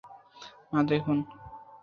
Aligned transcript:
না, 0.71 0.79
দেখুন। 0.83 1.17